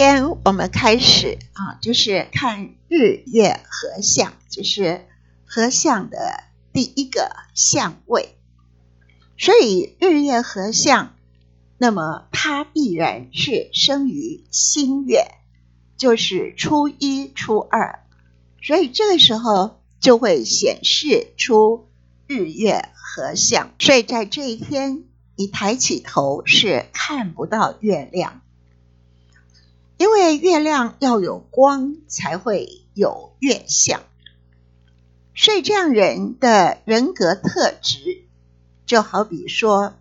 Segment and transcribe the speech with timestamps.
[0.00, 5.04] 天我们开始啊，就是看日月合相，就是
[5.44, 8.36] 合相的第一个相位。
[9.36, 11.16] 所以日月合相，
[11.78, 15.34] 那么它必然是生于新月，
[15.96, 18.04] 就是初一、初二。
[18.62, 21.88] 所以这个时候就会显示出
[22.28, 23.74] 日月合相。
[23.80, 25.02] 所以在这一天，
[25.34, 28.42] 你抬起头是看不到月亮。
[29.98, 34.00] 因为月亮要有光，才会有月相，
[35.34, 38.22] 所以这样人的人格特质，
[38.86, 39.94] 就好比说，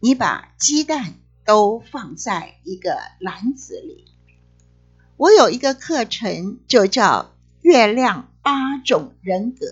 [0.00, 1.14] 你把鸡蛋
[1.44, 4.06] 都放在一个篮子里。
[5.16, 7.22] 我有一个课程，就叫
[7.60, 9.66] 《月亮八种人格》，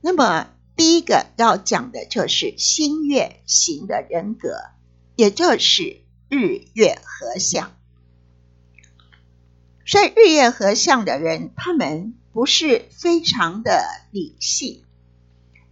[0.00, 4.56] 那么第一个要讲的就是新月型的人格，
[5.16, 7.72] 也就是日月合相。
[9.88, 14.84] 所以日月合相的人，他们不是非常的理性，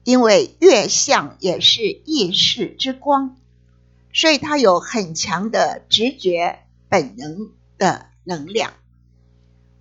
[0.05, 3.37] 因为月相也是意识之光，
[4.15, 8.73] 所以他有很强的直觉本能的能量。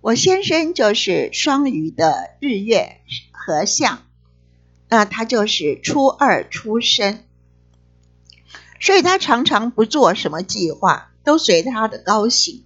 [0.02, 3.00] 我先生就是双鱼的日月
[3.32, 4.02] 合相，
[4.90, 7.24] 那他就是初二出生，
[8.80, 12.65] 所以他常常不做什么计划，都随他的高兴。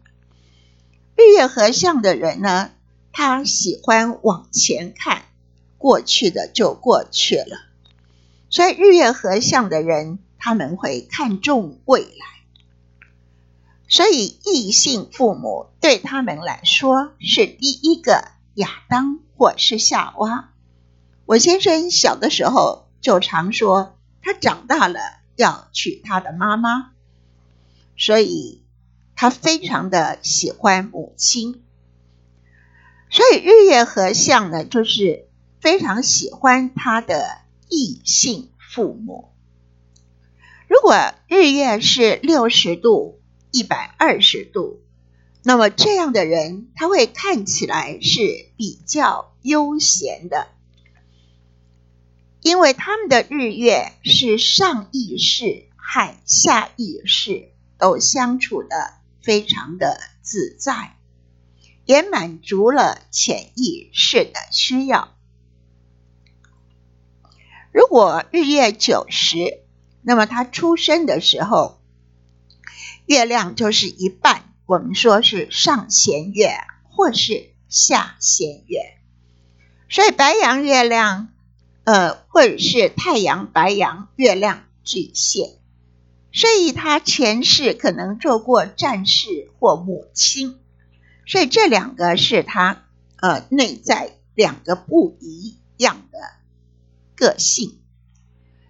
[1.21, 2.71] 日月合相的人呢，
[3.13, 5.25] 他喜欢往前看，
[5.77, 7.59] 过去的就过去了。
[8.49, 13.05] 所以日月合相的人，他们会看重未来。
[13.87, 20.49] 所以异性父母对他们来说是第一个亚当或是夏娃。
[21.27, 24.99] 我先生小的时候就常说，他长大了
[25.37, 26.93] 要娶他的妈妈。
[27.99, 28.62] 所以。
[29.21, 31.63] 他非常的喜欢母亲，
[33.11, 35.29] 所以日月合相呢，就是
[35.61, 37.37] 非常喜欢他的
[37.69, 39.28] 异性父母。
[40.69, 44.81] 如果日月是六十度、一百二十度，
[45.43, 48.23] 那么这样的人他会看起来是
[48.56, 50.49] 比较悠闲的，
[52.41, 58.94] 因为他们的日月是上意识和下意识都相处的。
[59.22, 60.97] 非常的自在，
[61.84, 65.14] 也满足了潜意识的需要。
[67.72, 69.62] 如果日月九十，
[70.03, 71.81] 那么他出生的时候，
[73.06, 76.50] 月亮就是一半，我们说是上弦月
[76.82, 78.97] 或是下弦月。
[79.88, 81.28] 所以白羊月亮，
[81.84, 85.59] 呃，或者是太阳白羊月亮巨蟹。
[86.33, 90.59] 所以他前世可能做过战士或母亲，
[91.27, 92.85] 所以这两个是他
[93.17, 96.19] 呃内在两个不一样的
[97.17, 97.81] 个性。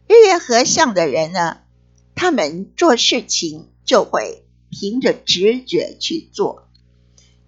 [0.08, 1.58] 日月合相的人呢，
[2.14, 6.66] 他们做事情就会凭着直觉去做。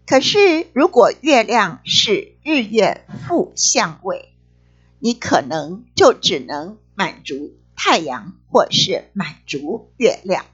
[0.07, 4.35] 可是如果月亮是日月负相位，
[4.99, 7.57] 你可能就只能满足。
[7.85, 10.47] 太阳或是满足月亮，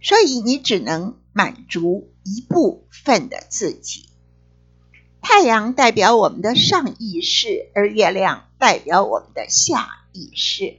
[0.00, 4.08] 所以你只能满足一部分的自己。
[5.20, 10.76] 太阳代表我们的上意识，而月亮代表我们的下意识。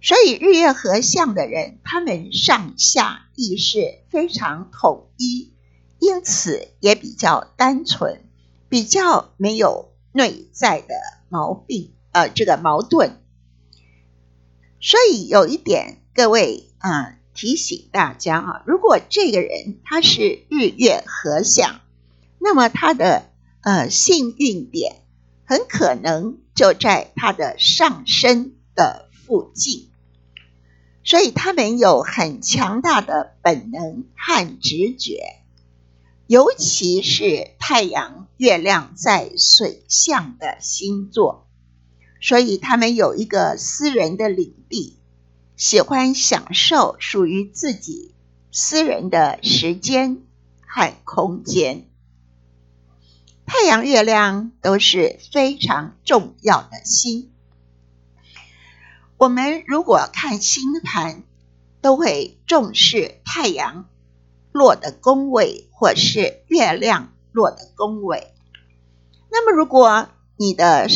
[0.00, 5.52] 所以日月合相的人，他们上下意识非常统一，
[5.98, 8.24] 因此也比较单纯，
[8.70, 10.94] 比较没有内在的
[11.28, 13.19] 毛病，呃，这个矛盾。
[14.80, 21.80] 所以有一点，各位啊，提醒大家啊，如果这个人他是日月合相，
[22.38, 23.30] 那么他的
[23.62, 25.02] 呃幸运点
[25.44, 29.90] 很可能就在他的上身的附近，
[31.04, 35.42] 所以他们有很强大的本能和直觉，
[36.26, 41.46] 尤其是太阳、月亮在水象的星座。
[42.20, 44.98] 所以他们有一个私人的领地，
[45.56, 48.14] 喜欢享受属于自己
[48.52, 50.22] 私人的时间
[50.66, 51.86] 和空间。
[53.46, 57.30] 太阳、月亮都是非常重要的星。
[59.16, 61.24] 我们如果看星盘，
[61.80, 63.86] 都会重视太阳
[64.52, 68.32] 落的宫位，或是月亮落的宫位。
[69.30, 70.88] 那么，如果你的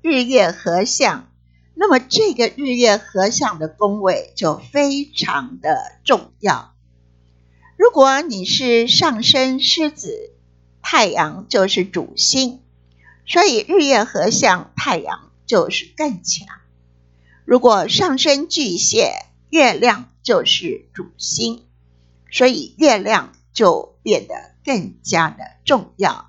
[0.00, 1.28] 日月合相，
[1.74, 6.74] 那么这个日月合相的宫位就非常的重要。
[7.76, 10.30] 如果你是上升狮子，
[10.82, 12.60] 太阳就是主星，
[13.26, 16.46] 所以日月合相，太阳就是更强。
[17.44, 21.64] 如果上升巨蟹，月亮就是主星，
[22.30, 24.34] 所以月亮就变得
[24.64, 26.27] 更加的重要。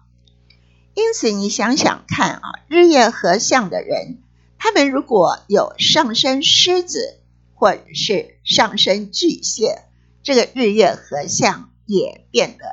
[0.99, 4.21] 因此，你想想看啊，日月合相的人，
[4.57, 7.19] 他们如果有上升狮子
[7.55, 9.83] 或者是上升巨蟹，
[10.21, 12.65] 这个日月合相也变得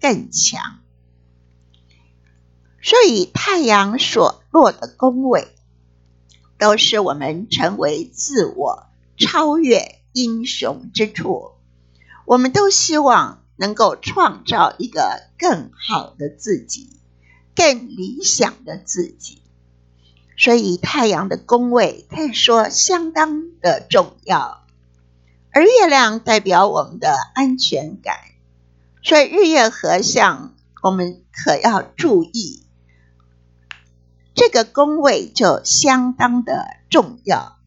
[0.00, 0.80] 更强。
[2.82, 5.48] 所以，太阳所落的宫位。
[6.56, 8.86] 都是我们成为自我
[9.18, 11.50] 超越英雄之处。
[12.24, 17.00] 我们都希望能够创造一个更好的自己，
[17.54, 19.42] 更理想的自己。
[20.36, 24.64] 所以，太阳的宫位可以说相当的重要，
[25.52, 28.16] 而月亮代表我们的安全感。
[29.02, 32.62] 所以，日月合相，我们可要注意。
[34.34, 37.60] 这个宫位就相当的重要，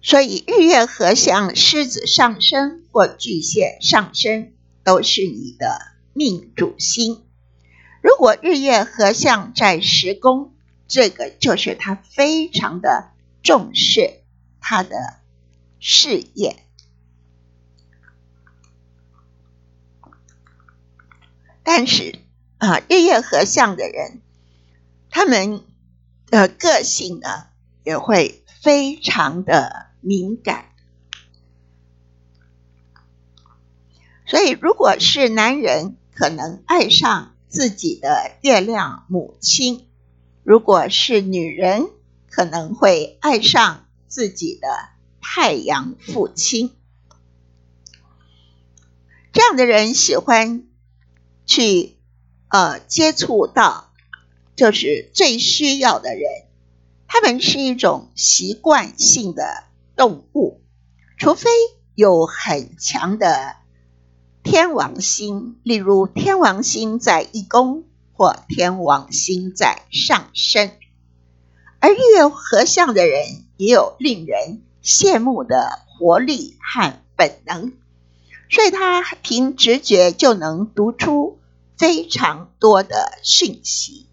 [0.00, 4.52] 所以日月合相，狮子上升或巨蟹上升
[4.84, 5.80] 都是你的
[6.12, 7.25] 命主星。
[8.06, 10.54] 如果日月合相在十宫，
[10.86, 13.10] 这个就是他非常的
[13.42, 14.22] 重视
[14.60, 14.94] 他的
[15.80, 16.62] 事业。
[21.64, 22.20] 但是
[22.58, 24.22] 啊，日月合相的人。
[25.10, 25.64] 他们
[26.26, 27.48] 的个性呢，
[27.82, 30.66] 也会非常的敏感。
[34.26, 39.86] 所以，如果是男人，可能爱上自己的月亮母亲；
[40.42, 41.88] 如果是女人，
[42.30, 44.68] 可能会爱上自己的
[45.20, 46.74] 太阳父亲。
[49.32, 50.64] 这样的人喜欢
[51.44, 51.96] 去
[52.48, 53.84] 呃接触到。
[54.56, 56.22] 就是最需要的人，
[57.06, 59.64] 他们是一种习惯性的
[59.96, 60.62] 动物，
[61.18, 61.50] 除非
[61.94, 63.56] 有很强的
[64.46, 67.82] 天王星，例如天王星在一宫
[68.12, 70.70] 或天王星在上升，
[71.80, 77.72] 而月合相的人也有令人羡慕的活力和本能，
[78.48, 81.40] 所以他凭直觉就能读出
[81.76, 84.06] 非常多的讯息。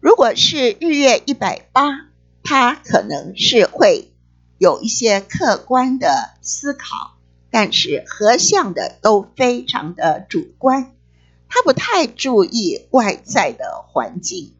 [0.00, 2.08] 如果是日月一百八，
[2.42, 4.12] 他可能是会
[4.58, 7.11] 有一些客观的思考，
[7.52, 10.90] 但是合相的都非常的主观，
[11.50, 14.54] 他不太注意外在的环境。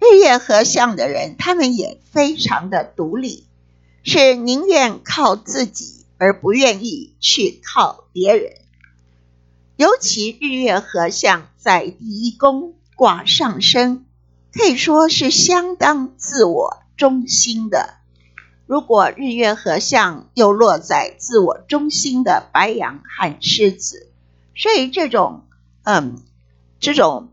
[0.00, 3.46] 日月合相的人，他们也非常的独立，
[4.02, 8.54] 是宁愿靠自己，而不愿意去靠别人。
[9.76, 14.04] 尤其日月合相在第一宫卦上升，
[14.52, 17.94] 可以说是相当自我中心的。
[18.66, 24.12] 如果日月合相又落在自我中心的白羊和狮子，
[24.56, 25.44] 所以这种
[25.84, 26.22] 嗯，
[26.80, 27.32] 这种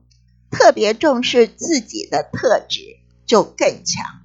[0.52, 4.22] 特别重视自己的特质就更强。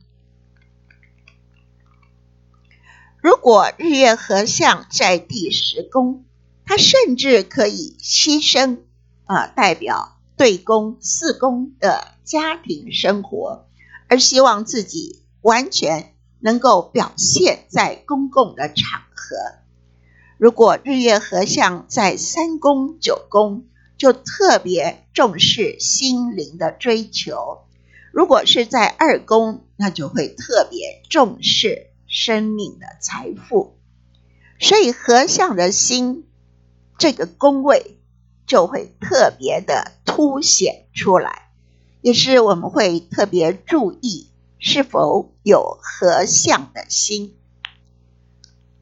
[3.23, 6.27] 如果日月合相在第十宫，
[6.67, 8.81] 他甚至可以牺牲
[9.25, 13.67] 啊，代表对宫四宫的家庭生活，
[14.09, 19.37] 而希望自己完全能够表现在公共的场合。
[20.37, 23.65] 如果日月合相在三宫九宫，
[23.97, 27.65] 就特别重视心灵的追求；
[28.13, 33.77] 如果是在二宫，那就会特别重视生命的财富。
[34.61, 36.25] 所以合相的心。
[37.01, 38.01] 这个宫位
[38.45, 41.53] 就会特别的凸显出来，
[42.01, 47.37] 也是我们会特别注意是否有合相的心。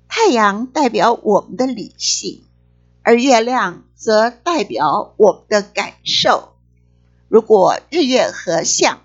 [0.09, 2.45] 太阳代表我们的理性，
[3.02, 6.54] 而月亮则代表我们的感受。
[7.28, 9.00] 如果日月合相，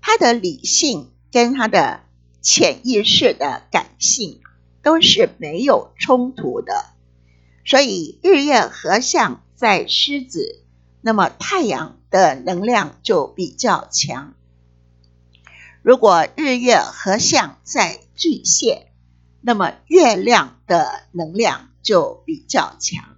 [0.00, 2.00] 它的理性跟它的
[2.40, 4.40] 潜意识的感性
[4.82, 6.86] 都是没有冲突的。
[7.64, 10.64] 所以日月合相在狮子，
[11.00, 14.34] 那么太阳的能量就比较强。
[15.82, 18.92] 如果日月合相在巨蟹，
[19.40, 23.16] 那么月亮的能量就比较强，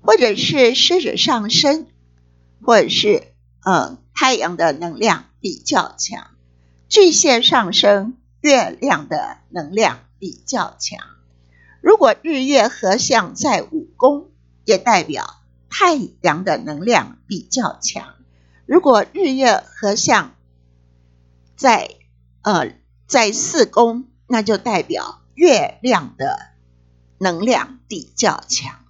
[0.00, 1.86] 或者是狮子上升，
[2.60, 3.22] 或者是
[3.64, 6.32] 嗯太阳的能量比较强，
[6.88, 10.98] 巨蟹上升，月亮的能量比较强。
[11.80, 14.30] 如果日月合相在五宫，
[14.64, 15.36] 也代表
[15.70, 18.16] 太阳的能量比较强。
[18.66, 20.34] 如果日月合相
[21.58, 21.90] 在
[22.42, 22.72] 呃
[23.08, 26.52] 在四宫，那就代表月亮的
[27.18, 28.84] 能量比较强。